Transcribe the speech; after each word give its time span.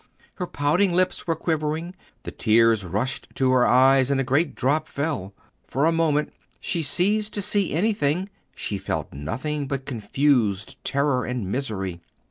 Her 0.37 0.47
pouting 0.47 0.93
lips 0.93 1.27
were 1.27 1.35
quivering, 1.35 1.93
the 2.23 2.31
tears 2.31 2.83
rushed 2.83 3.27
to 3.35 3.51
her 3.51 3.67
eyes, 3.67 4.09
and 4.09 4.19
a 4.19 4.23
great 4.23 4.55
drop 4.55 4.87
fell. 4.87 5.35
For 5.67 5.85
a 5.85 5.91
moment 5.91 6.33
she 6.59 6.81
ceased 6.81 7.33
to 7.33 7.41
see 7.43 7.71
anything; 7.73 8.27
she 8.55 8.79
felt 8.79 9.13
nothing 9.13 9.67
but 9.67 9.85
confused 9.85 10.83
terror 10.83 11.23
and 11.23 11.51
misery. 11.51 12.01